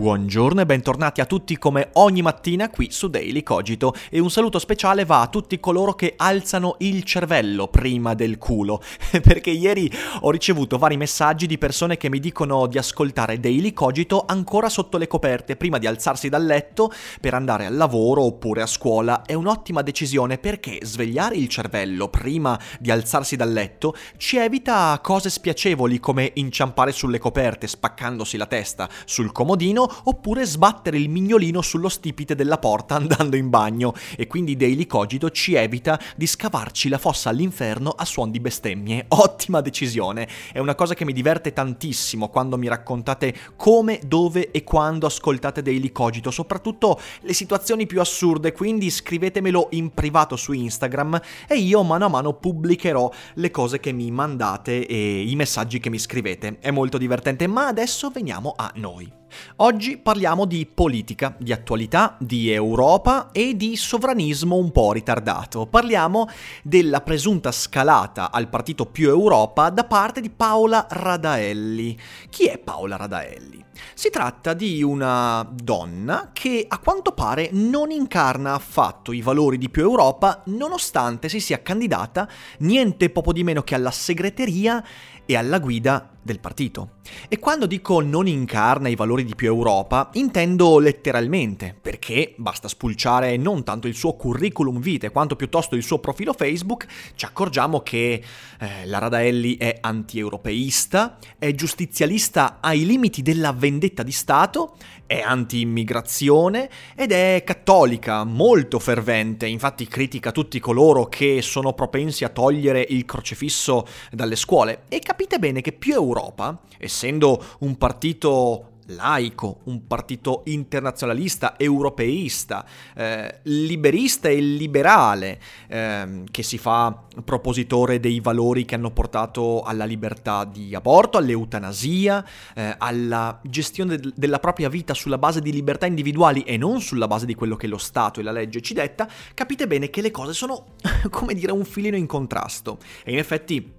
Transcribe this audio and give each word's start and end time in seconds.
Buongiorno 0.00 0.62
e 0.62 0.64
bentornati 0.64 1.20
a 1.20 1.26
tutti 1.26 1.58
come 1.58 1.90
ogni 1.92 2.22
mattina 2.22 2.70
qui 2.70 2.90
su 2.90 3.10
Daily 3.10 3.42
Cogito. 3.42 3.92
E 4.08 4.18
un 4.18 4.30
saluto 4.30 4.58
speciale 4.58 5.04
va 5.04 5.20
a 5.20 5.26
tutti 5.26 5.60
coloro 5.60 5.92
che 5.92 6.14
alzano 6.16 6.76
il 6.78 7.04
cervello 7.04 7.68
prima 7.68 8.14
del 8.14 8.38
culo. 8.38 8.80
Perché 9.20 9.50
ieri 9.50 9.92
ho 10.20 10.30
ricevuto 10.30 10.78
vari 10.78 10.96
messaggi 10.96 11.46
di 11.46 11.58
persone 11.58 11.98
che 11.98 12.08
mi 12.08 12.18
dicono 12.18 12.66
di 12.66 12.78
ascoltare 12.78 13.40
Daily 13.40 13.74
Cogito 13.74 14.24
ancora 14.26 14.70
sotto 14.70 14.96
le 14.96 15.06
coperte 15.06 15.56
prima 15.56 15.76
di 15.76 15.86
alzarsi 15.86 16.30
dal 16.30 16.46
letto 16.46 16.90
per 17.20 17.34
andare 17.34 17.66
al 17.66 17.76
lavoro 17.76 18.22
oppure 18.22 18.62
a 18.62 18.66
scuola. 18.66 19.20
È 19.26 19.34
un'ottima 19.34 19.82
decisione 19.82 20.38
perché 20.38 20.78
svegliare 20.80 21.36
il 21.36 21.48
cervello 21.48 22.08
prima 22.08 22.58
di 22.78 22.90
alzarsi 22.90 23.36
dal 23.36 23.52
letto 23.52 23.94
ci 24.16 24.38
evita 24.38 24.98
cose 25.02 25.28
spiacevoli 25.28 26.00
come 26.00 26.30
inciampare 26.36 26.90
sulle 26.90 27.18
coperte 27.18 27.66
spaccandosi 27.66 28.38
la 28.38 28.46
testa 28.46 28.88
sul 29.04 29.30
comodino 29.30 29.88
oppure 30.04 30.44
sbattere 30.44 30.98
il 30.98 31.08
mignolino 31.08 31.62
sullo 31.62 31.88
stipite 31.88 32.34
della 32.34 32.58
porta 32.58 32.96
andando 32.96 33.36
in 33.36 33.50
bagno 33.50 33.94
e 34.16 34.26
quindi 34.26 34.56
Daily 34.56 34.86
Cogito 34.86 35.30
ci 35.30 35.54
evita 35.54 35.98
di 36.16 36.26
scavarci 36.26 36.88
la 36.88 36.98
fossa 36.98 37.30
all'inferno 37.30 37.90
a 37.90 38.04
suon 38.04 38.30
di 38.30 38.40
bestemmie. 38.40 39.06
Ottima 39.08 39.60
decisione, 39.60 40.28
è 40.52 40.58
una 40.58 40.74
cosa 40.74 40.94
che 40.94 41.04
mi 41.04 41.12
diverte 41.12 41.52
tantissimo 41.52 42.28
quando 42.28 42.56
mi 42.56 42.68
raccontate 42.68 43.34
come, 43.56 44.00
dove 44.04 44.50
e 44.50 44.64
quando 44.64 45.06
ascoltate 45.06 45.62
Daily 45.62 45.92
Cogito, 45.92 46.30
soprattutto 46.30 47.00
le 47.20 47.32
situazioni 47.32 47.86
più 47.86 48.00
assurde, 48.00 48.52
quindi 48.52 48.90
scrivetemelo 48.90 49.68
in 49.72 49.92
privato 49.92 50.36
su 50.36 50.52
Instagram 50.52 51.20
e 51.48 51.56
io 51.56 51.82
mano 51.82 52.06
a 52.06 52.08
mano 52.08 52.34
pubblicherò 52.34 53.10
le 53.34 53.50
cose 53.50 53.80
che 53.80 53.92
mi 53.92 54.10
mandate 54.10 54.86
e 54.86 55.22
i 55.22 55.36
messaggi 55.36 55.80
che 55.80 55.90
mi 55.90 55.98
scrivete. 55.98 56.58
È 56.60 56.70
molto 56.70 56.98
divertente, 56.98 57.46
ma 57.46 57.66
adesso 57.66 58.10
veniamo 58.10 58.54
a 58.56 58.72
noi. 58.76 59.19
Oggi 59.56 59.98
parliamo 59.98 60.44
di 60.44 60.66
politica, 60.66 61.34
di 61.38 61.52
attualità, 61.52 62.16
di 62.18 62.50
Europa 62.50 63.30
e 63.32 63.56
di 63.56 63.76
sovranismo 63.76 64.56
un 64.56 64.70
po' 64.72 64.92
ritardato. 64.92 65.66
Parliamo 65.66 66.28
della 66.62 67.00
presunta 67.00 67.52
scalata 67.52 68.30
al 68.30 68.48
partito 68.48 68.86
più 68.86 69.08
Europa 69.08 69.70
da 69.70 69.84
parte 69.84 70.20
di 70.20 70.30
Paola 70.30 70.86
Radaelli. 70.88 71.98
Chi 72.28 72.46
è 72.46 72.58
Paola 72.58 72.96
Radaelli? 72.96 73.68
Si 73.94 74.10
tratta 74.10 74.54
di 74.54 74.82
una 74.82 75.48
donna 75.52 76.30
che 76.32 76.64
a 76.68 76.78
quanto 76.78 77.12
pare 77.12 77.50
non 77.52 77.90
incarna 77.90 78.54
affatto 78.54 79.12
i 79.12 79.22
valori 79.22 79.58
di 79.58 79.70
più 79.70 79.82
Europa 79.82 80.42
nonostante 80.46 81.28
si 81.28 81.40
sia 81.40 81.62
candidata 81.62 82.28
niente 82.58 83.10
poco 83.10 83.32
di 83.32 83.44
meno 83.44 83.62
che 83.62 83.74
alla 83.74 83.90
segreteria 83.90 84.84
e 85.30 85.36
alla 85.36 85.60
guida 85.60 86.10
del 86.22 86.40
partito. 86.40 86.98
E 87.28 87.38
quando 87.38 87.66
dico 87.66 88.00
non 88.00 88.26
incarna 88.26 88.88
i 88.88 88.94
valori 88.94 89.24
di 89.24 89.34
più 89.34 89.46
Europa, 89.46 90.10
intendo 90.14 90.78
letteralmente, 90.78 91.76
perché 91.80 92.34
basta 92.36 92.68
spulciare 92.68 93.36
non 93.36 93.62
tanto 93.64 93.86
il 93.86 93.94
suo 93.94 94.14
curriculum 94.14 94.80
vitae 94.80 95.10
quanto 95.10 95.36
piuttosto 95.36 95.76
il 95.76 95.82
suo 95.82 95.98
profilo 95.98 96.32
Facebook, 96.32 96.86
ci 97.14 97.24
accorgiamo 97.24 97.80
che 97.80 98.22
eh, 98.58 98.86
la 98.86 98.98
Radaelli 98.98 99.56
è 99.56 99.78
anti-europeista, 99.80 101.18
è 101.38 101.54
giustizialista 101.54 102.58
ai 102.60 102.84
limiti 102.84 103.22
della 103.22 103.52
vendetta 103.60 104.02
di 104.02 104.10
Stato, 104.10 104.74
è 105.06 105.20
anti-immigrazione 105.20 106.68
ed 106.96 107.12
è 107.12 107.42
cattolica, 107.46 108.24
molto 108.24 108.80
fervente, 108.80 109.46
infatti 109.46 109.86
critica 109.86 110.32
tutti 110.32 110.58
coloro 110.58 111.06
che 111.06 111.42
sono 111.42 111.72
propensi 111.74 112.24
a 112.24 112.28
togliere 112.28 112.84
il 112.88 113.04
crocefisso 113.04 113.86
dalle 114.10 114.34
scuole. 114.34 114.82
E 114.88 114.98
capite 114.98 115.38
bene 115.38 115.60
che 115.60 115.70
più 115.72 115.92
Europa, 115.94 116.58
essendo 116.78 117.44
un 117.60 117.76
partito 117.76 118.69
laico, 118.94 119.60
un 119.64 119.86
partito 119.86 120.42
internazionalista, 120.46 121.58
europeista, 121.58 122.64
eh, 122.94 123.40
liberista 123.44 124.28
e 124.28 124.40
liberale, 124.40 125.40
eh, 125.68 126.24
che 126.30 126.42
si 126.42 126.58
fa 126.58 127.04
propositore 127.24 128.00
dei 128.00 128.20
valori 128.20 128.64
che 128.64 128.74
hanno 128.74 128.90
portato 128.90 129.62
alla 129.62 129.84
libertà 129.84 130.44
di 130.44 130.74
aborto, 130.74 131.18
all'eutanasia, 131.18 132.24
eh, 132.54 132.74
alla 132.78 133.40
gestione 133.42 133.96
de- 133.96 134.12
della 134.14 134.38
propria 134.38 134.68
vita 134.68 134.94
sulla 134.94 135.18
base 135.18 135.40
di 135.40 135.52
libertà 135.52 135.86
individuali 135.86 136.42
e 136.42 136.56
non 136.56 136.80
sulla 136.80 137.06
base 137.06 137.26
di 137.26 137.34
quello 137.34 137.56
che 137.56 137.66
lo 137.66 137.78
Stato 137.78 138.20
e 138.20 138.22
la 138.22 138.32
legge 138.32 138.60
ci 138.60 138.74
detta, 138.74 139.08
capite 139.34 139.66
bene 139.66 139.90
che 139.90 140.00
le 140.00 140.10
cose 140.10 140.32
sono, 140.32 140.74
come 141.10 141.34
dire, 141.34 141.52
un 141.52 141.64
filino 141.64 141.96
in 141.96 142.06
contrasto. 142.06 142.78
E 143.04 143.12
in 143.12 143.18
effetti 143.18 143.78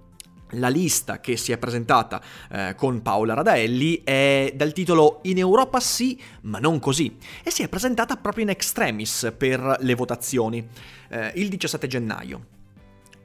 la 0.52 0.68
lista 0.68 1.20
che 1.20 1.36
si 1.36 1.52
è 1.52 1.58
presentata 1.58 2.20
eh, 2.50 2.74
con 2.76 3.02
Paola 3.02 3.34
Radaelli 3.34 4.02
è 4.04 4.52
dal 4.54 4.72
titolo 4.72 5.20
In 5.24 5.38
Europa 5.38 5.80
sì, 5.80 6.20
ma 6.42 6.58
non 6.58 6.78
così, 6.78 7.16
e 7.42 7.50
si 7.50 7.62
è 7.62 7.68
presentata 7.68 8.16
proprio 8.16 8.44
in 8.44 8.50
extremis 8.50 9.32
per 9.36 9.76
le 9.80 9.94
votazioni 9.94 10.66
eh, 11.08 11.32
il 11.36 11.48
17 11.48 11.86
gennaio. 11.86 12.46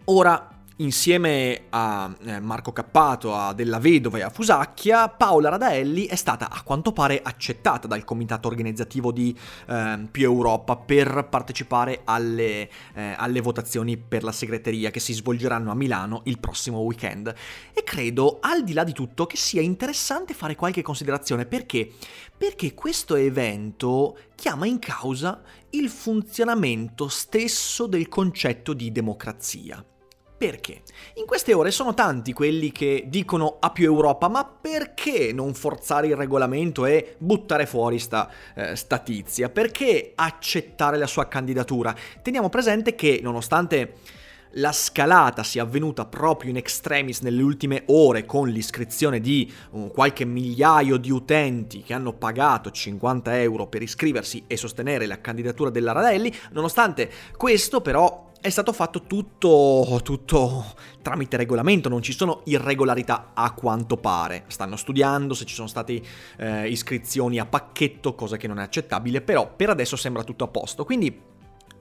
Ora, 0.06 0.57
Insieme 0.80 1.64
a 1.70 2.16
eh, 2.24 2.40
Marco 2.40 2.72
Cappato, 2.72 3.34
a 3.34 3.52
Della 3.54 3.80
Vedova 3.80 4.20
e 4.20 4.22
a 4.22 4.30
Fusacchia, 4.30 5.10
Paola 5.10 5.50
Radaelli 5.50 6.06
è 6.06 6.14
stata 6.14 6.52
a 6.52 6.62
quanto 6.62 6.92
pare 6.92 7.20
accettata 7.20 7.88
dal 7.88 8.04
comitato 8.04 8.48
organizzativo 8.48 9.12
di 9.12 9.36
eh, 9.66 10.08
Più 10.12 10.24
Europa 10.24 10.76
per 10.76 11.30
partecipare 11.32 12.02
alle, 12.04 12.70
eh, 12.94 13.16
alle, 13.18 13.42
votazioni 13.42 13.98
per 13.98 14.24
la 14.24 14.32
segreteria 14.32 14.92
che 14.92 15.00
si 15.00 15.14
svolgeranno 15.14 15.72
a 15.72 15.76
Milano 15.76 16.22
il 16.26 16.38
prossimo 16.38 16.82
weekend. 16.82 17.34
E 17.74 17.84
credo, 17.84 18.38
al 18.40 18.64
di 18.64 18.74
là 18.74 18.84
di 18.84 18.94
tutto, 18.94 19.26
che 19.26 19.38
sia 19.38 19.62
interessante 19.62 20.36
fare 20.36 20.56
qualche 20.56 20.84
considerazione 20.84 21.48
perché? 21.48 21.92
Perché 22.38 22.76
questo 22.76 23.16
evento 23.16 24.16
chiama 24.36 24.68
in 24.68 24.78
causa 24.78 25.42
il 25.72 25.90
funzionamento 25.90 27.08
stesso 27.08 27.88
del 27.88 28.08
concetto 28.08 28.74
di 28.74 28.92
democrazia. 28.92 29.84
Perché? 30.38 30.82
In 31.16 31.26
queste 31.26 31.56
ore 31.56 31.72
sono 31.72 31.96
tanti 31.96 32.32
quelli 32.32 32.72
che 32.72 33.06
dicono 33.08 33.58
a 33.60 33.72
più 33.72 33.86
Europa, 33.86 34.28
ma 34.28 34.46
perché 34.46 35.32
non 35.34 35.56
forzare 35.56 36.08
il 36.08 36.16
regolamento 36.16 36.86
e 36.86 37.16
buttare 37.18 37.66
fuori 37.66 37.98
sta, 37.98 38.30
eh, 38.54 38.76
sta? 38.76 39.04
Perché 39.52 40.12
accettare 40.14 40.98
la 40.98 41.08
sua 41.08 41.28
candidatura? 41.28 41.96
Teniamo 42.22 42.50
presente 42.50 42.94
che 42.94 43.20
nonostante 43.24 43.96
la 44.52 44.72
scalata 44.72 45.44
sia 45.44 45.64
avvenuta 45.64 46.06
proprio 46.06 46.52
in 46.52 46.58
extremis 46.58 47.22
nelle 47.22 47.42
ultime 47.42 47.84
ore 47.88 48.26
con 48.26 48.48
l'iscrizione 48.48 49.20
di 49.20 49.52
uh, 49.72 49.88
qualche 49.88 50.26
migliaio 50.26 50.98
di 50.98 51.12
utenti 51.12 51.82
che 51.82 51.94
hanno 51.94 52.14
pagato 52.14 52.70
50 52.70 53.42
euro 53.42 53.68
per 53.68 53.82
iscriversi 53.82 54.44
e 54.48 54.56
sostenere 54.56 55.08
la 55.08 55.20
candidatura 55.20 55.70
della 55.70 55.92
Radelli, 55.92 56.34
nonostante 56.52 57.12
questo 57.36 57.82
però 57.82 58.27
è 58.40 58.50
stato 58.50 58.72
fatto 58.72 59.04
tutto, 59.04 60.00
tutto 60.04 60.76
tramite 61.02 61.38
regolamento, 61.38 61.90
non 61.90 62.02
ci 62.02 62.14
sono 62.14 62.42
irregolarità 62.46 63.32
a 63.34 63.52
quanto 63.54 63.98
pare. 63.98 64.44
Stanno 64.48 64.76
studiando 64.76 65.34
se 65.34 65.46
ci 65.46 65.56
sono 65.56 65.68
state 65.68 66.02
eh, 66.38 66.70
iscrizioni 66.70 67.40
a 67.40 67.46
pacchetto, 67.46 68.16
cosa 68.16 68.38
che 68.38 68.48
non 68.48 68.60
è 68.60 68.64
accettabile, 68.64 69.22
però 69.22 69.54
per 69.56 69.70
adesso 69.70 69.96
sembra 69.96 70.24
tutto 70.24 70.44
a 70.44 70.48
posto. 70.48 70.86
Quindi 70.86 71.36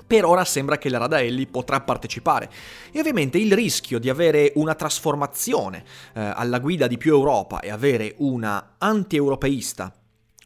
per 0.06 0.24
ora 0.24 0.44
sembra 0.44 0.78
che 0.78 0.88
la 0.88 0.98
Radaelli 0.98 1.46
potrà 1.46 1.80
partecipare. 1.80 2.50
E 2.92 3.00
ovviamente 3.00 3.38
il 3.38 3.52
rischio 3.52 3.98
di 3.98 4.08
avere 4.08 4.52
una 4.54 4.74
trasformazione 4.74 5.84
eh, 6.14 6.20
alla 6.20 6.60
guida 6.60 6.86
di 6.86 6.96
più 6.96 7.12
Europa 7.12 7.60
e 7.60 7.70
avere 7.70 8.14
una 8.18 8.76
anti-europeista, 8.78 9.92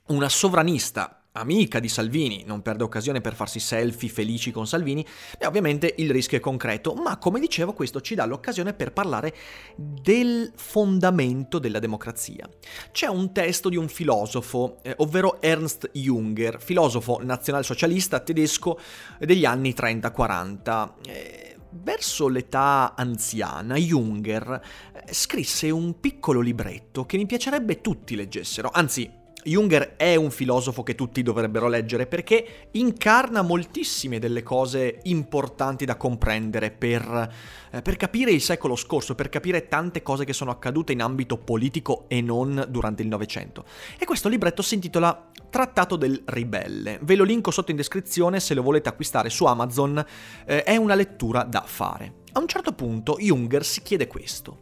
una 0.06 0.28
sovranista 0.28 1.19
amica 1.32 1.78
di 1.78 1.88
Salvini, 1.88 2.42
non 2.44 2.62
perde 2.62 2.82
occasione 2.82 3.20
per 3.20 3.34
farsi 3.34 3.60
selfie 3.60 4.08
felici 4.08 4.50
con 4.50 4.66
Salvini, 4.66 5.06
e 5.38 5.46
ovviamente 5.46 5.94
il 5.98 6.10
rischio 6.10 6.38
è 6.38 6.40
concreto, 6.40 6.94
ma 6.94 7.18
come 7.18 7.38
dicevo 7.38 7.72
questo 7.72 8.00
ci 8.00 8.14
dà 8.14 8.24
l'occasione 8.24 8.74
per 8.74 8.92
parlare 8.92 9.34
del 9.76 10.52
fondamento 10.56 11.58
della 11.58 11.78
democrazia. 11.78 12.48
C'è 12.90 13.06
un 13.06 13.32
testo 13.32 13.68
di 13.68 13.76
un 13.76 13.88
filosofo, 13.88 14.78
eh, 14.82 14.94
ovvero 14.98 15.40
Ernst 15.40 15.90
Junger, 15.92 16.60
filosofo 16.60 17.20
nazionalsocialista 17.22 18.20
tedesco 18.20 18.78
degli 19.18 19.44
anni 19.44 19.74
30-40. 19.74 20.92
Eh, 21.06 21.44
Verso 21.72 22.26
l'età 22.26 22.94
anziana, 22.96 23.76
Junger 23.76 24.60
eh, 24.92 25.14
scrisse 25.14 25.70
un 25.70 26.00
piccolo 26.00 26.40
libretto 26.40 27.06
che 27.06 27.16
mi 27.16 27.26
piacerebbe 27.26 27.80
tutti 27.80 28.16
leggessero, 28.16 28.70
anzi 28.72 29.08
Junger 29.44 29.96
è 29.96 30.16
un 30.16 30.30
filosofo 30.30 30.82
che 30.82 30.94
tutti 30.94 31.22
dovrebbero 31.22 31.68
leggere 31.68 32.06
perché 32.06 32.68
incarna 32.72 33.42
moltissime 33.42 34.18
delle 34.18 34.42
cose 34.42 34.98
importanti 35.04 35.84
da 35.84 35.96
comprendere 35.96 36.70
per, 36.70 37.32
eh, 37.70 37.82
per, 37.82 37.96
capire 37.96 38.32
il 38.32 38.42
secolo 38.42 38.76
scorso, 38.76 39.14
per 39.14 39.28
capire 39.28 39.68
tante 39.68 40.02
cose 40.02 40.24
che 40.24 40.32
sono 40.32 40.50
accadute 40.50 40.92
in 40.92 41.00
ambito 41.00 41.38
politico 41.38 42.04
e 42.08 42.20
non 42.20 42.66
durante 42.68 43.02
il 43.02 43.08
Novecento. 43.08 43.64
E 43.98 44.04
questo 44.04 44.28
libretto 44.28 44.62
si 44.62 44.74
intitola 44.74 45.28
Trattato 45.48 45.96
del 45.96 46.22
Ribelle. 46.26 46.98
Ve 47.02 47.16
lo 47.16 47.24
linko 47.24 47.50
sotto 47.50 47.70
in 47.70 47.76
descrizione 47.76 48.40
se 48.40 48.54
lo 48.54 48.62
volete 48.62 48.88
acquistare 48.88 49.30
su 49.30 49.46
Amazon, 49.46 50.04
eh, 50.44 50.62
è 50.62 50.76
una 50.76 50.94
lettura 50.94 51.44
da 51.44 51.62
fare. 51.66 52.18
A 52.32 52.38
un 52.40 52.46
certo 52.46 52.72
punto 52.72 53.16
Junger 53.18 53.64
si 53.64 53.82
chiede 53.82 54.06
questo. 54.06 54.58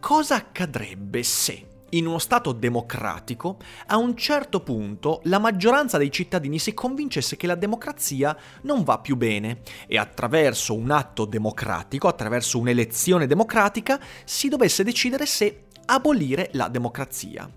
Cosa 0.00 0.36
accadrebbe 0.36 1.22
se 1.22 1.72
in 1.96 2.06
uno 2.06 2.18
Stato 2.18 2.52
democratico, 2.52 3.58
a 3.86 3.96
un 3.96 4.16
certo 4.16 4.60
punto 4.60 5.20
la 5.24 5.38
maggioranza 5.38 5.98
dei 5.98 6.10
cittadini 6.10 6.58
si 6.58 6.74
convincesse 6.74 7.36
che 7.36 7.46
la 7.46 7.54
democrazia 7.54 8.36
non 8.62 8.82
va 8.84 8.98
più 8.98 9.16
bene 9.16 9.62
e 9.86 9.98
attraverso 9.98 10.74
un 10.74 10.90
atto 10.90 11.24
democratico, 11.24 12.08
attraverso 12.08 12.58
un'elezione 12.58 13.26
democratica, 13.26 14.00
si 14.24 14.48
dovesse 14.48 14.84
decidere 14.84 15.26
se 15.26 15.64
abolire 15.86 16.48
la 16.52 16.68
democrazia. 16.68 17.48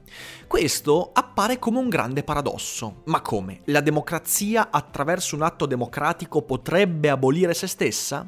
Questo 0.48 1.12
appare 1.14 1.60
come 1.60 1.80
un 1.80 1.90
grande 1.90 2.24
paradosso. 2.24 3.02
Ma 3.06 3.22
come? 3.22 3.62
La 3.66 3.82
democrazia 3.82 4.70
attraverso 4.70 5.36
un 5.36 5.44
atto 5.44 5.66
democratico 5.66 6.42
potrebbe 6.42 7.10
abolire 7.10 7.54
se 7.54 7.68
stessa? 7.68 8.28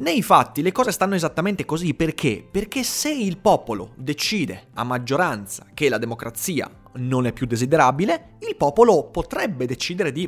Nei 0.00 0.22
fatti 0.22 0.62
le 0.62 0.72
cose 0.72 0.92
stanno 0.92 1.14
esattamente 1.14 1.66
così 1.66 1.92
perché? 1.92 2.42
Perché 2.50 2.82
se 2.84 3.10
il 3.10 3.36
popolo 3.36 3.92
decide 3.96 4.68
a 4.72 4.82
maggioranza 4.82 5.66
che 5.74 5.90
la 5.90 5.98
democrazia 5.98 6.70
non 6.94 7.26
è 7.26 7.34
più 7.34 7.44
desiderabile, 7.44 8.36
il 8.48 8.56
popolo 8.56 9.10
potrebbe 9.10 9.66
decidere 9.66 10.10
di 10.10 10.26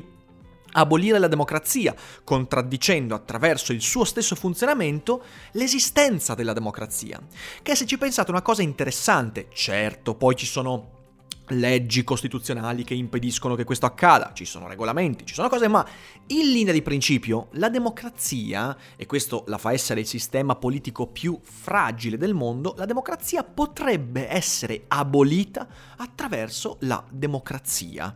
abolire 0.73 1.19
la 1.19 1.27
democrazia, 1.27 1.95
contraddicendo 2.23 3.15
attraverso 3.15 3.73
il 3.73 3.81
suo 3.81 4.05
stesso 4.05 4.35
funzionamento 4.35 5.25
l'esistenza 5.53 6.35
della 6.35 6.53
democrazia. 6.53 7.19
Che 7.63 7.75
se 7.75 7.87
ci 7.87 7.97
pensate 7.97 8.31
una 8.31 8.43
cosa 8.43 8.61
interessante, 8.61 9.49
certo, 9.55 10.15
poi 10.17 10.37
ci 10.37 10.45
sono 10.45 11.01
leggi 11.49 12.05
costituzionali 12.05 12.85
che 12.85 12.95
impediscono 12.95 13.55
che 13.55 13.65
questo 13.65 13.87
accada, 13.87 14.33
ci 14.33 14.45
sono 14.45 14.69
regolamenti, 14.69 15.27
ci 15.27 15.35
sono 15.35 15.49
cose, 15.49 15.69
ma 15.69 15.87
in 16.29 16.51
linea 16.51 16.73
di 16.73 16.83
principio 16.83 17.49
la 17.53 17.69
democrazia, 17.69 18.77
e 18.97 19.07
questo 19.07 19.45
la 19.49 19.59
fa 19.59 19.73
essere 19.73 20.01
il 20.01 20.07
sistema 20.07 20.57
politico 20.57 21.07
più 21.07 21.39
fragile 21.43 22.17
del 22.17 22.35
mondo, 22.35 22.75
la 22.77 22.87
democrazia 22.87 23.43
potrebbe 23.45 24.29
essere 24.31 24.85
abolita 24.89 25.67
attraverso 25.97 26.77
la 26.81 27.03
democrazia. 27.11 28.15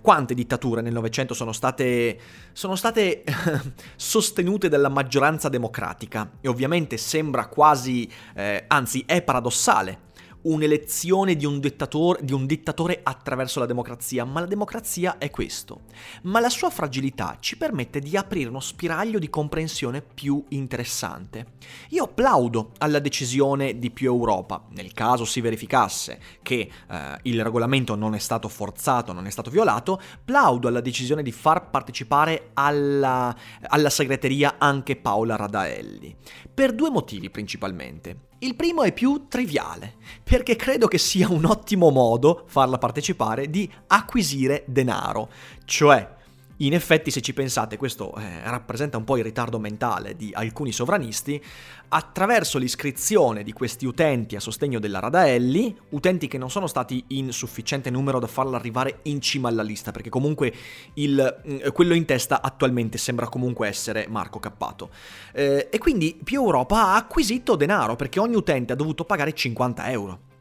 Quante 0.00 0.34
dittature 0.34 0.82
nel 0.82 0.92
Novecento 0.92 1.32
sono 1.32 1.52
state, 1.52 2.18
sono 2.52 2.76
state 2.76 3.24
sostenute 3.96 4.68
dalla 4.68 4.88
maggioranza 4.88 5.48
democratica? 5.48 6.32
E 6.40 6.48
ovviamente 6.48 6.96
sembra 6.96 7.46
quasi, 7.46 8.10
eh, 8.34 8.64
anzi 8.66 9.04
è 9.06 9.22
paradossale 9.22 10.12
un'elezione 10.44 11.36
di 11.36 11.46
un, 11.46 11.60
di 11.60 12.32
un 12.32 12.46
dittatore 12.46 13.00
attraverso 13.02 13.60
la 13.60 13.66
democrazia, 13.66 14.24
ma 14.24 14.40
la 14.40 14.46
democrazia 14.46 15.18
è 15.18 15.30
questo. 15.30 15.82
Ma 16.22 16.40
la 16.40 16.48
sua 16.48 16.70
fragilità 16.70 17.36
ci 17.40 17.56
permette 17.56 18.00
di 18.00 18.16
aprire 18.16 18.48
uno 18.48 18.60
spiraglio 18.60 19.18
di 19.18 19.30
comprensione 19.30 20.02
più 20.02 20.44
interessante. 20.48 21.52
Io 21.90 22.08
plaudo 22.08 22.72
alla 22.78 22.98
decisione 22.98 23.78
di 23.78 23.90
più 23.90 24.12
Europa, 24.12 24.64
nel 24.70 24.92
caso 24.92 25.24
si 25.24 25.40
verificasse 25.40 26.20
che 26.42 26.70
eh, 26.88 27.18
il 27.22 27.42
regolamento 27.42 27.94
non 27.94 28.14
è 28.14 28.18
stato 28.18 28.48
forzato, 28.48 29.12
non 29.12 29.26
è 29.26 29.30
stato 29.30 29.50
violato, 29.50 30.00
plaudo 30.24 30.68
alla 30.68 30.80
decisione 30.80 31.22
di 31.22 31.32
far 31.32 31.70
partecipare 31.70 32.50
alla, 32.54 33.34
alla 33.62 33.90
segreteria 33.90 34.56
anche 34.58 34.96
Paola 34.96 35.36
Radaelli. 35.36 36.14
Per 36.52 36.72
due 36.72 36.90
motivi 36.90 37.30
principalmente. 37.30 38.32
Il 38.38 38.56
primo 38.56 38.82
è 38.82 38.92
più 38.92 39.26
triviale, 39.28 39.94
perché 40.22 40.56
credo 40.56 40.86
che 40.86 40.98
sia 40.98 41.30
un 41.30 41.44
ottimo 41.44 41.90
modo 41.90 42.44
farla 42.46 42.78
partecipare 42.78 43.48
di 43.48 43.70
acquisire 43.86 44.64
denaro, 44.66 45.30
cioè 45.64 46.14
in 46.58 46.72
effetti, 46.72 47.10
se 47.10 47.20
ci 47.20 47.32
pensate, 47.32 47.76
questo 47.76 48.14
eh, 48.14 48.42
rappresenta 48.44 48.96
un 48.96 49.04
po' 49.04 49.16
il 49.16 49.24
ritardo 49.24 49.58
mentale 49.58 50.14
di 50.14 50.30
alcuni 50.32 50.70
sovranisti. 50.70 51.42
Attraverso 51.88 52.58
l'iscrizione 52.58 53.42
di 53.42 53.52
questi 53.52 53.86
utenti 53.86 54.36
a 54.36 54.40
sostegno 54.40 54.78
della 54.78 55.00
Radaelli, 55.00 55.76
utenti 55.90 56.28
che 56.28 56.38
non 56.38 56.50
sono 56.50 56.66
stati 56.66 57.04
in 57.08 57.32
sufficiente 57.32 57.90
numero 57.90 58.20
da 58.20 58.26
farla 58.26 58.56
arrivare 58.56 59.00
in 59.02 59.20
cima 59.20 59.48
alla 59.48 59.62
lista, 59.62 59.90
perché 59.90 60.10
comunque 60.10 60.52
il, 60.94 61.42
mm, 61.48 61.68
quello 61.72 61.94
in 61.94 62.04
testa 62.04 62.40
attualmente 62.40 62.98
sembra 62.98 63.28
comunque 63.28 63.66
essere 63.66 64.06
Marco 64.08 64.38
Cappato. 64.38 64.90
Eh, 65.32 65.68
e 65.70 65.78
quindi 65.78 66.18
più 66.22 66.42
Europa 66.42 66.76
ha 66.76 66.96
acquisito 66.96 67.56
denaro, 67.56 67.96
perché 67.96 68.20
ogni 68.20 68.36
utente 68.36 68.72
ha 68.72 68.76
dovuto 68.76 69.04
pagare 69.04 69.32
50 69.32 69.90
euro. 69.90 70.32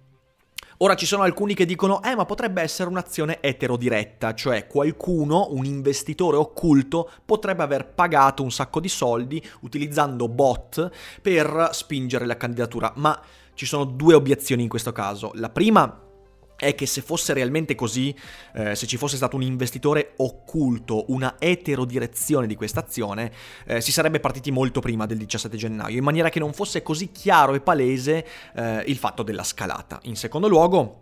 Ora 0.78 0.96
ci 0.96 1.06
sono 1.06 1.24
alcuni 1.24 1.54
che 1.54 1.66
dicono, 1.66 2.02
eh 2.04 2.16
ma 2.16 2.26
potrebbe 2.26 2.62
essere 2.62 2.90
un'azione 2.90 3.40
eterodiretta, 3.42 4.34
cioè 4.34 4.68
qualcuno, 4.68 5.48
un 5.52 5.66
investitore 5.66 6.38
occulto, 6.38 7.10
potrebbe 7.26 7.64
aver 7.64 7.94
pagato 7.94 8.44
un 8.44 8.52
sacco 8.52 8.80
di 8.80 8.90
soldi 8.90 9.44
utilizzando 9.62 10.28
bot 10.28 10.90
per 11.22 11.70
spingere 11.72 12.26
la 12.26 12.38
candidatura, 12.38 12.92
ma 12.96 13.20
ci 13.54 13.66
sono 13.66 13.86
due 13.86 14.16
obiezioni 14.16 14.64
in 14.64 14.70
questo 14.70 14.92
caso. 14.92 15.32
La 15.36 15.50
prima 15.50 16.03
è 16.64 16.76
che 16.76 16.86
se 16.86 17.02
fosse 17.02 17.34
realmente 17.34 17.76
così, 17.76 18.16
eh, 18.54 18.76
se 18.76 18.88
ci 18.88 18.98
fosse 18.98 19.16
stato 19.16 19.36
un 19.36 19.44
investitore 19.44 20.14
occulto, 20.18 21.06
una 21.10 21.36
eterodirezione 21.38 22.48
di 22.48 22.56
questa 22.56 22.80
azione, 22.80 23.32
eh, 23.66 23.82
si 23.82 23.92
sarebbe 23.92 24.20
partiti 24.20 24.52
molto 24.52 24.80
prima 24.80 25.06
del 25.06 25.18
17 25.18 25.58
gennaio, 25.58 25.98
in 25.98 26.04
maniera 26.04 26.30
che 26.30 26.40
non 26.40 26.54
fosse 26.54 26.82
così 26.82 27.12
chiaro 27.12 27.54
e 27.54 27.62
palese 27.62 28.26
eh, 28.56 28.84
il 28.88 28.98
fatto 28.98 29.24
della 29.24 29.44
scalata. 29.44 30.00
In 30.04 30.16
secondo 30.16 30.48
luogo, 30.48 31.02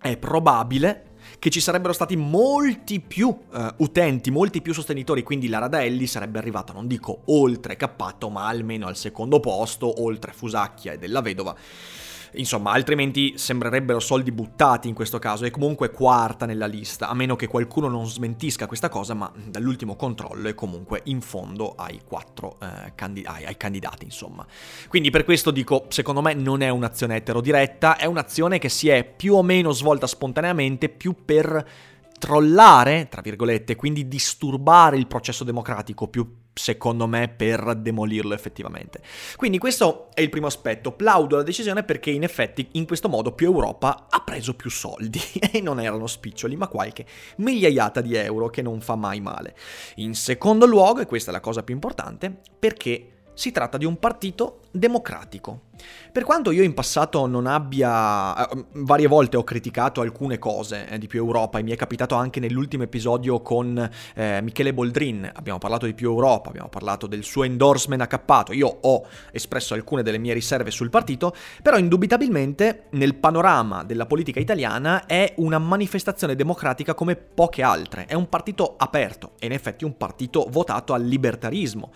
è 0.00 0.16
probabile 0.16 1.14
che 1.38 1.50
ci 1.50 1.60
sarebbero 1.60 1.92
stati 1.92 2.16
molti 2.16 3.00
più 3.00 3.28
uh, 3.28 3.66
utenti, 3.78 4.30
molti 4.30 4.62
più 4.62 4.72
sostenitori, 4.72 5.22
quindi 5.22 5.48
la 5.48 5.58
Radelli 5.58 6.06
sarebbe 6.06 6.38
arrivata, 6.38 6.72
non 6.72 6.86
dico 6.86 7.22
oltre 7.26 7.76
Cappato, 7.76 8.30
ma 8.30 8.46
almeno 8.46 8.86
al 8.86 8.96
secondo 8.96 9.40
posto, 9.40 10.02
oltre 10.02 10.32
Fusacchia 10.32 10.92
e 10.92 10.98
della 10.98 11.20
Vedova. 11.20 11.54
Insomma, 12.32 12.72
altrimenti 12.72 13.34
sembrerebbero 13.36 14.00
soldi 14.00 14.32
buttati 14.32 14.88
in 14.88 14.94
questo 14.94 15.18
caso 15.18 15.44
e 15.44 15.50
comunque 15.50 15.90
quarta 15.90 16.46
nella 16.46 16.66
lista, 16.66 17.08
a 17.08 17.14
meno 17.14 17.36
che 17.36 17.46
qualcuno 17.46 17.88
non 17.88 18.06
smentisca 18.06 18.66
questa 18.66 18.88
cosa, 18.88 19.14
ma 19.14 19.30
dall'ultimo 19.34 19.96
controllo 19.96 20.48
è 20.48 20.54
comunque 20.54 21.00
in 21.04 21.20
fondo 21.20 21.74
ai 21.76 22.00
quattro 22.04 22.56
eh, 22.60 22.92
candid- 22.94 23.26
ai, 23.26 23.56
candidati, 23.56 24.04
insomma. 24.04 24.46
Quindi 24.88 25.10
per 25.10 25.24
questo 25.24 25.50
dico, 25.50 25.86
secondo 25.88 26.20
me 26.20 26.34
non 26.34 26.62
è 26.62 26.68
un'azione 26.68 27.16
eterodiretta, 27.16 27.96
è 27.96 28.04
un'azione 28.04 28.58
che 28.58 28.68
si 28.68 28.88
è 28.88 29.04
più 29.04 29.34
o 29.34 29.42
meno 29.42 29.72
svolta 29.72 30.06
spontaneamente, 30.06 30.88
più 30.88 31.14
per 31.24 31.94
trollare, 32.18 33.08
tra 33.08 33.20
virgolette, 33.20 33.76
quindi 33.76 34.08
disturbare 34.08 34.96
il 34.96 35.06
processo 35.06 35.44
democratico 35.44 36.08
più 36.08 36.44
secondo 36.58 37.06
me 37.06 37.28
per 37.28 37.74
demolirlo 37.76 38.34
effettivamente. 38.34 39.00
Quindi 39.36 39.58
questo 39.58 40.08
è 40.14 40.22
il 40.22 40.30
primo 40.30 40.46
aspetto. 40.46 40.92
Plaudo 40.92 41.34
alla 41.34 41.44
decisione 41.44 41.84
perché 41.84 42.10
in 42.10 42.22
effetti 42.22 42.68
in 42.72 42.86
questo 42.86 43.08
modo 43.08 43.32
più 43.32 43.46
Europa 43.46 44.06
ha 44.08 44.20
preso 44.20 44.54
più 44.54 44.70
soldi 44.70 45.20
e 45.52 45.60
non 45.60 45.80
erano 45.80 46.06
spiccioli, 46.06 46.56
ma 46.56 46.68
qualche 46.68 47.06
migliaiata 47.36 48.00
di 48.00 48.14
euro 48.14 48.48
che 48.48 48.62
non 48.62 48.80
fa 48.80 48.96
mai 48.96 49.20
male. 49.20 49.54
In 49.96 50.14
secondo 50.14 50.66
luogo, 50.66 51.00
e 51.00 51.06
questa 51.06 51.30
è 51.30 51.34
la 51.34 51.40
cosa 51.40 51.62
più 51.62 51.74
importante, 51.74 52.34
perché 52.58 53.10
si 53.34 53.52
tratta 53.52 53.76
di 53.76 53.84
un 53.84 53.98
partito 53.98 54.60
democratico. 54.70 55.65
Per 56.12 56.24
quanto 56.24 56.50
io 56.50 56.62
in 56.62 56.74
passato 56.74 57.26
non 57.26 57.46
abbia... 57.46 58.48
Eh, 58.48 58.64
varie 58.72 59.06
volte 59.06 59.36
ho 59.36 59.44
criticato 59.44 60.00
alcune 60.00 60.38
cose 60.38 60.88
eh, 60.88 60.98
di 60.98 61.06
più 61.06 61.20
Europa 61.20 61.58
e 61.58 61.62
mi 61.62 61.72
è 61.72 61.76
capitato 61.76 62.14
anche 62.14 62.40
nell'ultimo 62.40 62.84
episodio 62.84 63.40
con 63.40 63.90
eh, 64.14 64.40
Michele 64.42 64.72
Boldrin, 64.72 65.30
abbiamo 65.34 65.58
parlato 65.58 65.86
di 65.86 65.94
più 65.94 66.10
Europa, 66.10 66.48
abbiamo 66.48 66.68
parlato 66.68 67.06
del 67.06 67.24
suo 67.24 67.44
endorsement 67.44 68.02
accappato, 68.02 68.52
io 68.52 68.78
ho 68.80 69.06
espresso 69.32 69.74
alcune 69.74 70.02
delle 70.02 70.18
mie 70.18 70.34
riserve 70.34 70.70
sul 70.70 70.90
partito, 70.90 71.34
però 71.62 71.78
indubitabilmente 71.78 72.84
nel 72.90 73.14
panorama 73.14 73.84
della 73.84 74.06
politica 74.06 74.40
italiana 74.40 75.06
è 75.06 75.34
una 75.36 75.58
manifestazione 75.58 76.34
democratica 76.34 76.94
come 76.94 77.16
poche 77.16 77.62
altre, 77.62 78.06
è 78.06 78.14
un 78.14 78.28
partito 78.28 78.74
aperto 78.76 79.32
e 79.38 79.46
in 79.46 79.52
effetti 79.52 79.84
un 79.84 79.96
partito 79.96 80.46
votato 80.50 80.92
al 80.92 81.04
libertarismo, 81.04 81.92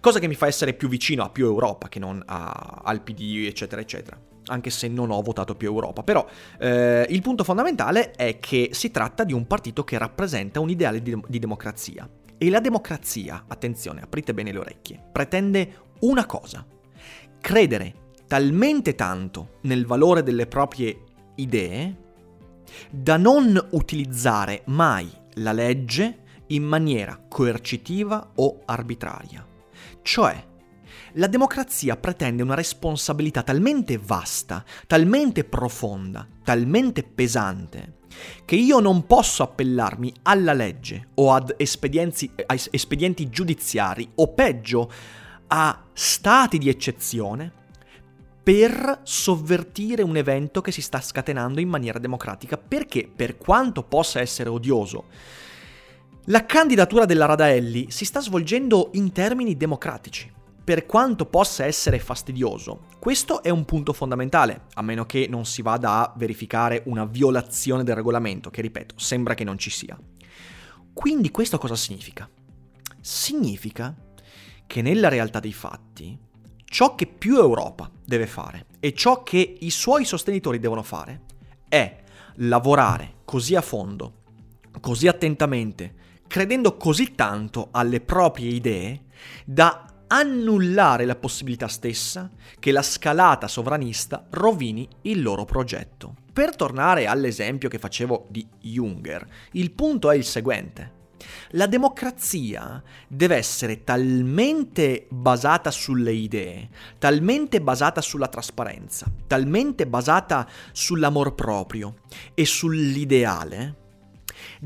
cosa 0.00 0.18
che 0.18 0.28
mi 0.28 0.34
fa 0.34 0.46
essere 0.46 0.74
più 0.74 0.88
vicino 0.88 1.22
a 1.24 1.30
più 1.30 1.46
Europa 1.46 1.88
che 1.88 1.98
non 1.98 2.22
a, 2.26 2.82
al 2.84 3.00
PD, 3.00 3.23
eccetera, 3.46 3.80
eccetera. 3.80 4.20
Anche 4.46 4.70
se 4.70 4.88
non 4.88 5.10
ho 5.10 5.20
votato 5.22 5.54
più 5.54 5.68
Europa. 5.68 6.02
Però 6.02 6.26
eh, 6.58 7.06
il 7.08 7.22
punto 7.22 7.44
fondamentale 7.44 8.10
è 8.12 8.38
che 8.40 8.70
si 8.72 8.90
tratta 8.90 9.24
di 9.24 9.32
un 9.32 9.46
partito 9.46 9.84
che 9.84 9.98
rappresenta 9.98 10.60
un 10.60 10.70
ideale 10.70 11.02
di, 11.02 11.18
di 11.26 11.38
democrazia. 11.38 12.08
E 12.36 12.50
la 12.50 12.60
democrazia, 12.60 13.44
attenzione, 13.46 14.02
aprite 14.02 14.34
bene 14.34 14.52
le 14.52 14.58
orecchie, 14.58 15.02
pretende 15.12 15.92
una 16.00 16.26
cosa. 16.26 16.66
Credere 17.40 17.94
talmente 18.26 18.94
tanto 18.94 19.58
nel 19.62 19.86
valore 19.86 20.22
delle 20.22 20.46
proprie 20.46 20.98
idee 21.36 21.96
da 22.90 23.16
non 23.16 23.68
utilizzare 23.70 24.62
mai 24.66 25.10
la 25.34 25.52
legge 25.52 26.22
in 26.48 26.64
maniera 26.64 27.18
coercitiva 27.28 28.32
o 28.36 28.60
arbitraria. 28.64 29.46
Cioè, 30.02 30.44
la 31.14 31.26
democrazia 31.26 31.96
pretende 31.96 32.42
una 32.42 32.54
responsabilità 32.54 33.42
talmente 33.42 33.98
vasta, 33.98 34.64
talmente 34.86 35.44
profonda, 35.44 36.26
talmente 36.42 37.02
pesante, 37.02 37.98
che 38.44 38.56
io 38.56 38.80
non 38.80 39.06
posso 39.06 39.42
appellarmi 39.42 40.12
alla 40.22 40.52
legge 40.52 41.08
o 41.14 41.32
ad 41.32 41.54
espedienti, 41.56 42.30
espedienti 42.70 43.28
giudiziari 43.28 44.10
o 44.16 44.28
peggio 44.28 44.90
a 45.48 45.84
stati 45.92 46.58
di 46.58 46.68
eccezione 46.68 47.62
per 48.42 49.00
sovvertire 49.04 50.02
un 50.02 50.16
evento 50.16 50.60
che 50.60 50.72
si 50.72 50.82
sta 50.82 51.00
scatenando 51.00 51.60
in 51.60 51.68
maniera 51.68 51.98
democratica, 51.98 52.58
perché? 52.58 53.08
Per 53.14 53.38
quanto 53.38 53.84
possa 53.84 54.20
essere 54.20 54.50
odioso, 54.50 55.04
la 56.26 56.44
candidatura 56.44 57.04
della 57.04 57.26
Radaelli 57.26 57.90
si 57.90 58.04
sta 58.04 58.20
svolgendo 58.20 58.90
in 58.94 59.12
termini 59.12 59.56
democratici. 59.56 60.33
Per 60.64 60.86
quanto 60.86 61.26
possa 61.26 61.66
essere 61.66 61.98
fastidioso, 61.98 62.86
questo 62.98 63.42
è 63.42 63.50
un 63.50 63.66
punto 63.66 63.92
fondamentale, 63.92 64.62
a 64.72 64.80
meno 64.80 65.04
che 65.04 65.26
non 65.28 65.44
si 65.44 65.60
vada 65.60 65.98
a 65.98 66.14
verificare 66.16 66.84
una 66.86 67.04
violazione 67.04 67.84
del 67.84 67.94
regolamento, 67.94 68.48
che 68.48 68.62
ripeto, 68.62 68.94
sembra 68.96 69.34
che 69.34 69.44
non 69.44 69.58
ci 69.58 69.68
sia. 69.68 69.94
Quindi 70.94 71.30
questo 71.30 71.58
cosa 71.58 71.76
significa? 71.76 72.26
Significa 72.98 73.94
che 74.66 74.80
nella 74.80 75.10
realtà 75.10 75.38
dei 75.38 75.52
fatti 75.52 76.18
ciò 76.64 76.94
che 76.94 77.06
più 77.08 77.36
Europa 77.36 77.90
deve 78.02 78.26
fare 78.26 78.64
e 78.80 78.94
ciò 78.94 79.22
che 79.22 79.58
i 79.60 79.70
suoi 79.70 80.06
sostenitori 80.06 80.58
devono 80.58 80.82
fare 80.82 81.24
è 81.68 82.02
lavorare 82.36 83.16
così 83.26 83.54
a 83.54 83.60
fondo, 83.60 84.22
così 84.80 85.08
attentamente, 85.08 85.94
credendo 86.26 86.78
così 86.78 87.14
tanto 87.14 87.68
alle 87.70 88.00
proprie 88.00 88.48
idee 88.48 89.04
da 89.44 89.84
annullare 90.08 91.04
la 91.04 91.16
possibilità 91.16 91.68
stessa 91.68 92.30
che 92.58 92.72
la 92.72 92.82
scalata 92.82 93.48
sovranista 93.48 94.26
rovini 94.30 94.88
il 95.02 95.22
loro 95.22 95.44
progetto. 95.44 96.14
Per 96.32 96.56
tornare 96.56 97.06
all'esempio 97.06 97.68
che 97.68 97.78
facevo 97.78 98.26
di 98.28 98.46
Junger, 98.60 99.26
il 99.52 99.70
punto 99.70 100.10
è 100.10 100.16
il 100.16 100.24
seguente. 100.24 101.02
La 101.50 101.66
democrazia 101.66 102.82
deve 103.08 103.36
essere 103.36 103.84
talmente 103.84 105.06
basata 105.08 105.70
sulle 105.70 106.12
idee, 106.12 106.68
talmente 106.98 107.60
basata 107.60 108.00
sulla 108.00 108.28
trasparenza, 108.28 109.06
talmente 109.26 109.86
basata 109.86 110.46
sull'amor 110.72 111.34
proprio 111.34 111.94
e 112.34 112.44
sull'ideale, 112.44 113.83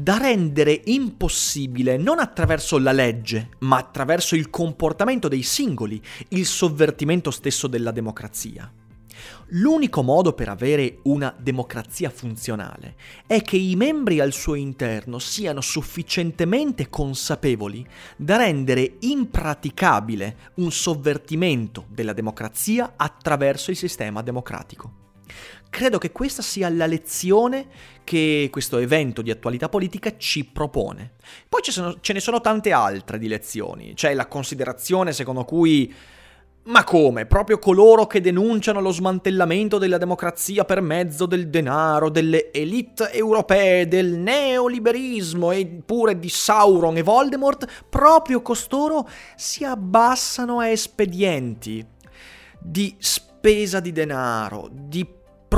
da 0.01 0.17
rendere 0.17 0.83
impossibile, 0.85 1.97
non 1.97 2.21
attraverso 2.21 2.79
la 2.79 2.93
legge, 2.93 3.49
ma 3.61 3.79
attraverso 3.79 4.37
il 4.37 4.49
comportamento 4.49 5.27
dei 5.27 5.43
singoli, 5.43 6.01
il 6.29 6.47
sovvertimento 6.47 7.33
stesso 7.33 7.67
della 7.67 7.91
democrazia. 7.91 8.73
L'unico 9.49 10.03
modo 10.03 10.35
per 10.35 10.51
avere 10.51 10.99
una 11.05 11.35
democrazia 11.37 12.11
funzionale 12.11 12.95
è 13.27 13.43
che 13.43 13.57
i 13.57 13.75
membri 13.75 14.21
al 14.21 14.33
suo 14.33 14.55
interno 14.55 15.19
siano 15.19 15.61
sufficientemente 15.61 16.89
consapevoli 16.89 17.85
da 18.17 18.37
rendere 18.37 18.99
impraticabile 19.01 20.53
un 20.57 20.71
sovvertimento 20.71 21.87
della 21.89 22.13
democrazia 22.13 22.93
attraverso 22.95 23.73
il 23.73 23.77
sistema 23.77 24.23
democratico. 24.23 25.07
Credo 25.71 25.99
che 25.99 26.13
questa 26.13 26.43
sia 26.43 26.69
la 26.69 26.87
lezione 26.87 27.67
che 28.05 28.49
questo 28.51 28.79
evento 28.79 29.23
di 29.23 29.31
attualità 29.31 29.69
politica 29.69 30.17
ci 30.17 30.45
propone. 30.45 31.13
Poi 31.49 31.61
ce 31.63 32.13
ne 32.13 32.21
sono 32.21 32.41
tante 32.41 32.73
altre 32.73 33.19
di 33.19 33.29
lezioni, 33.29 33.95
c'è 33.95 34.15
la 34.15 34.27
considerazione 34.27 35.13
secondo 35.13 35.45
cui 35.45 35.95
ma 36.69 36.85
come? 36.85 37.25
Proprio 37.25 37.59
coloro 37.59 38.07
che 38.07 38.21
denunciano 38.21 38.81
lo 38.81 38.91
smantellamento 38.91 39.79
della 39.79 39.97
democrazia 39.97 40.67
per 40.67 40.83
mezzo 40.83 41.25
del 41.25 41.49
denaro, 41.49 42.11
delle 42.11 42.51
elite 42.53 43.11
europee, 43.11 43.89
del 43.89 44.13
neoliberismo 44.19 45.51
e 45.51 45.65
pure 45.85 46.19
di 46.19 46.29
Sauron 46.29 46.99
e 46.99 47.03
Voldemort, 47.03 47.85
proprio 47.89 48.43
costoro 48.43 49.09
si 49.35 49.65
abbassano 49.65 50.59
a 50.59 50.69
espedienti 50.69 51.83
di 52.61 52.95
spesa 52.99 53.81
di 53.81 53.93
denaro, 53.93 54.69
di 54.71 55.07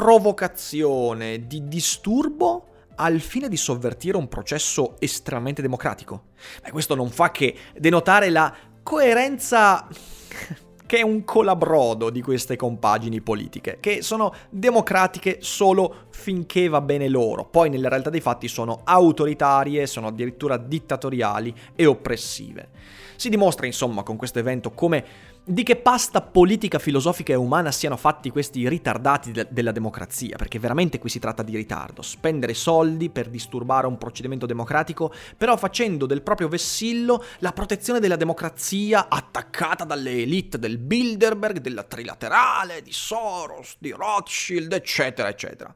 provocazione, 0.01 1.47
di 1.47 1.69
disturbo 1.69 2.69
al 2.95 3.21
fine 3.21 3.51
di 3.51 3.59
sovvertire 3.59 4.17
un 4.17 4.29
processo 4.29 4.97
estremamente 4.99 5.61
democratico. 5.61 6.29
Beh, 6.63 6.71
questo 6.71 6.95
non 6.95 7.11
fa 7.11 7.31
che 7.31 7.55
denotare 7.77 8.31
la 8.31 8.51
coerenza 8.83 9.87
che 10.87 10.97
è 10.97 11.03
un 11.03 11.23
colabrodo 11.25 12.09
di 12.09 12.23
queste 12.23 12.57
compagini 12.57 13.21
politiche, 13.21 13.77
che 13.79 14.01
sono 14.01 14.33
democratiche 14.49 15.37
solo 15.41 16.07
finché 16.09 16.69
va 16.69 16.81
bene 16.81 17.07
loro, 17.07 17.45
poi 17.45 17.69
nella 17.69 17.91
realtà 17.91 18.09
dei 18.09 18.23
fatti 18.23 18.49
sono 18.49 18.81
autoritarie, 18.83 19.87
sono 19.87 20.07
addirittura 20.07 20.57
dittatoriali 20.57 21.55
e 21.77 21.85
oppressive. 21.85 22.71
Si 23.17 23.29
dimostra 23.29 23.67
insomma 23.67 24.03
con 24.03 24.17
questo 24.17 24.39
evento 24.39 24.71
come 24.71 25.05
di 25.43 25.63
che 25.63 25.77
pasta 25.77 26.21
politica, 26.21 26.79
filosofica 26.79 27.33
e 27.33 27.37
umana 27.37 27.71
siano 27.73 27.97
fatti 27.97 28.31
questi 28.31 28.69
ritardati 28.69 29.33
de- 29.33 29.47
della 29.51 29.73
democrazia, 29.73 30.37
perché 30.37 30.59
veramente 30.59 30.99
qui 30.99 31.09
si 31.09 31.19
tratta 31.19 31.43
di 31.43 31.57
ritardo, 31.57 32.03
spendere 32.03 32.55
soldi 32.55 33.11
per 33.11 33.29
disturbare 33.29 33.87
un 33.87 33.99
procedimento 33.99 34.47
democratico, 34.47 35.13
però 35.37 35.57
facendo 35.57 36.07
del 36.07 36.23
proprio 36.23 36.49
vessillo 36.49 37.25
la 37.39 37.53
protezione 37.53 38.01
della 38.01 38.17
democrazia 38.17 39.09
attaccata 39.09 39.85
dalle 39.85 40.23
elite 40.23 40.59
del 40.59 40.79
Bilderberg, 40.79 41.59
della 41.59 41.85
Trilaterale, 41.85 42.83
di 42.83 42.93
Soros, 42.93 43.77
di 43.79 43.91
Rothschild, 43.91 44.73
eccetera, 44.73 45.29
eccetera. 45.29 45.75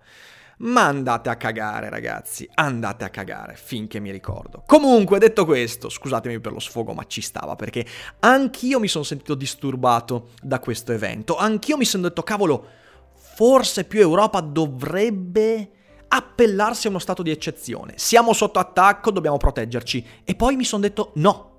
Ma 0.58 0.86
andate 0.86 1.28
a 1.28 1.36
cagare, 1.36 1.88
ragazzi, 1.88 2.48
andate 2.54 3.04
a 3.04 3.08
cagare, 3.10 3.56
finché 3.56 4.00
mi 4.00 4.10
ricordo. 4.10 4.62
Comunque, 4.66 5.18
detto 5.18 5.44
questo, 5.44 5.88
scusatemi 5.88 6.40
per 6.40 6.52
lo 6.52 6.60
sfogo, 6.60 6.92
ma 6.92 7.04
ci 7.06 7.20
stava, 7.20 7.56
perché 7.56 7.84
anch'io 8.20 8.78
mi 8.78 8.88
sono 8.88 9.04
sentito 9.04 9.34
disturbato 9.34 10.30
da 10.40 10.60
questo 10.60 10.92
evento. 10.92 11.36
Anch'io 11.36 11.76
mi 11.76 11.84
sono 11.84 12.04
detto, 12.04 12.22
cavolo, 12.22 12.66
forse 13.14 13.84
più 13.84 14.00
Europa 14.00 14.40
dovrebbe 14.40 15.70
appellarsi 16.08 16.86
a 16.86 16.90
uno 16.90 16.98
stato 17.00 17.22
di 17.22 17.30
eccezione. 17.30 17.94
Siamo 17.96 18.32
sotto 18.32 18.60
attacco, 18.60 19.10
dobbiamo 19.10 19.36
proteggerci. 19.36 20.06
E 20.22 20.34
poi 20.36 20.54
mi 20.54 20.64
sono 20.64 20.82
detto, 20.82 21.10
no, 21.16 21.56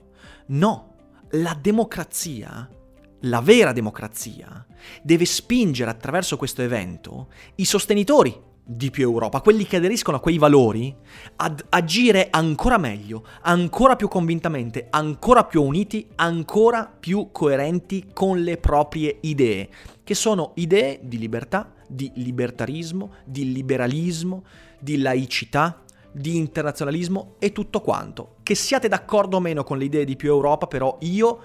no, 0.47 0.95
la 1.31 1.57
democrazia 1.59 2.69
la 3.25 3.41
vera 3.41 3.71
democrazia 3.71 4.65
deve 5.01 5.25
spingere 5.25 5.89
attraverso 5.89 6.37
questo 6.37 6.61
evento 6.61 7.29
i 7.55 7.65
sostenitori 7.65 8.39
di 8.67 8.89
più 8.89 9.03
Europa, 9.03 9.41
quelli 9.41 9.65
che 9.65 9.75
aderiscono 9.75 10.17
a 10.17 10.19
quei 10.19 10.39
valori, 10.39 10.93
ad 11.35 11.63
agire 11.69 12.29
ancora 12.31 12.79
meglio, 12.79 13.23
ancora 13.41 13.95
più 13.95 14.07
convintamente, 14.07 14.87
ancora 14.89 15.45
più 15.45 15.61
uniti, 15.61 16.07
ancora 16.15 16.91
più 16.99 17.29
coerenti 17.31 18.07
con 18.11 18.41
le 18.41 18.57
proprie 18.57 19.17
idee, 19.21 19.69
che 20.03 20.15
sono 20.15 20.53
idee 20.55 20.99
di 21.03 21.19
libertà, 21.19 21.71
di 21.87 22.11
libertarismo, 22.15 23.11
di 23.23 23.51
liberalismo, 23.51 24.43
di 24.79 24.97
laicità, 24.97 25.83
di 26.11 26.35
internazionalismo 26.35 27.35
e 27.37 27.51
tutto 27.51 27.81
quanto. 27.81 28.37
Che 28.41 28.55
siate 28.55 28.87
d'accordo 28.87 29.37
o 29.37 29.41
meno 29.41 29.63
con 29.63 29.77
le 29.77 29.85
idee 29.85 30.05
di 30.05 30.15
più 30.15 30.29
Europa, 30.29 30.65
però 30.65 30.97
io 31.01 31.39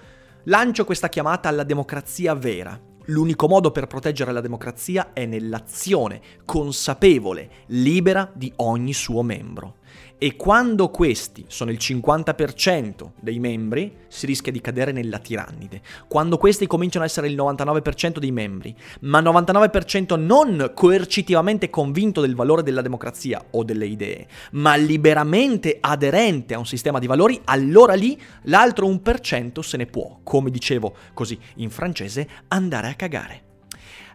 lancio 0.45 0.87
questa 0.87 1.11
chiamata 1.11 1.51
alla 1.51 1.65
democrazia 1.65 2.33
vera 2.33 2.89
L'unico 3.11 3.49
modo 3.49 3.73
per 3.73 3.89
proteggere 3.89 4.31
la 4.31 4.41
democrazia 4.41 5.13
è 5.13 5.27
nell'azione 5.27 6.21
consapevole, 6.45 7.51
libera 7.67 8.31
di 8.33 8.53
ogni 8.57 8.93
suo 8.93 9.23
membro. 9.23 9.79
E 10.23 10.37
quando 10.37 10.91
questi 10.91 11.47
sono 11.49 11.71
il 11.71 11.79
50% 11.81 13.13
dei 13.21 13.39
membri, 13.39 13.97
si 14.07 14.27
rischia 14.27 14.53
di 14.53 14.61
cadere 14.61 14.93
nella 14.93 15.19
tirannide. 15.19 15.81
Quando 16.09 16.37
questi 16.37 16.67
cominciano 16.67 17.05
ad 17.05 17.11
essere 17.11 17.27
il 17.29 17.35
99% 17.35 18.19
dei 18.19 18.31
membri, 18.31 18.77
ma 19.01 19.23
99% 19.23 20.21
non 20.21 20.73
coercitivamente 20.75 21.71
convinto 21.71 22.21
del 22.21 22.35
valore 22.35 22.63
della 22.63 22.83
democrazia 22.83 23.43
o 23.53 23.65
delle 23.65 23.87
idee, 23.87 24.27
ma 24.53 24.77
liberamente 24.77 25.79
aderente 25.81 26.53
a 26.53 26.59
un 26.59 26.67
sistema 26.67 26.99
di 26.99 27.07
valori, 27.07 27.41
allora 27.45 27.95
lì 27.95 28.21
l'altro 28.43 28.87
1% 28.89 29.61
se 29.61 29.79
ne 29.79 29.87
può, 29.87 30.21
come 30.23 30.51
dicevo 30.51 30.95
così 31.15 31.39
in 31.55 31.71
francese, 31.71 32.29
andare 32.49 32.89
a 32.89 32.95
cagare. 32.95 33.49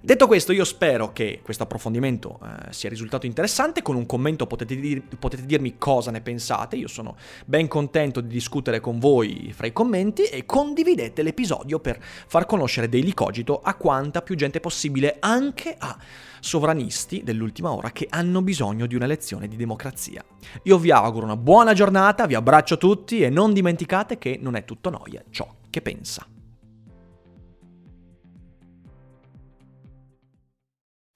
Detto 0.05 0.27
questo, 0.27 0.51
io 0.51 0.65
spero 0.65 1.13
che 1.13 1.39
questo 1.41 1.63
approfondimento 1.63 2.39
eh, 2.43 2.71
sia 2.71 2.89
risultato 2.89 3.25
interessante. 3.25 3.81
Con 3.81 3.95
un 3.95 4.05
commento 4.05 4.45
potete, 4.45 4.75
dir- 4.75 5.01
potete, 5.17 5.47
dirmi 5.47 5.79
cosa 5.79 6.11
ne 6.11 6.21
pensate. 6.21 6.75
Io 6.75 6.87
sono 6.87 7.15
ben 7.43 7.67
contento 7.67 8.21
di 8.21 8.27
discutere 8.27 8.79
con 8.79 8.99
voi 8.99 9.51
fra 9.51 9.65
i 9.65 9.73
commenti 9.73 10.21
e 10.25 10.45
condividete 10.45 11.23
l'episodio 11.23 11.79
per 11.79 11.99
far 11.99 12.45
conoscere 12.45 12.87
Daily 12.87 13.15
Cogito 13.15 13.61
a 13.63 13.73
quanta 13.73 14.21
più 14.21 14.35
gente 14.35 14.59
possibile, 14.59 15.17
anche 15.19 15.75
a 15.75 15.97
sovranisti 16.39 17.23
dell'ultima 17.23 17.71
ora 17.73 17.91
che 17.91 18.05
hanno 18.07 18.43
bisogno 18.43 18.85
di 18.85 18.93
una 18.93 19.07
lezione 19.07 19.47
di 19.47 19.55
democrazia. 19.55 20.23
Io 20.65 20.77
vi 20.77 20.91
auguro 20.91 21.25
una 21.25 21.35
buona 21.35 21.73
giornata, 21.73 22.27
vi 22.27 22.35
abbraccio 22.35 22.77
tutti 22.77 23.21
e 23.21 23.31
non 23.31 23.53
dimenticate 23.53 24.19
che 24.19 24.37
non 24.39 24.53
è 24.53 24.65
tutto 24.65 24.91
noia 24.91 25.23
ciò 25.31 25.51
che 25.67 25.81
pensa. 25.81 26.27